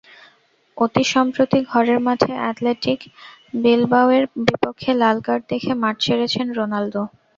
[0.77, 2.99] অতিসম্প্রতি ঘরের মাঠে অ্যাথলেটিক
[3.63, 7.01] বিলবাওয়ের বিপক্ষে লাল কার্ড দেখে মাঠ ছেড়েছেন রোনালদো।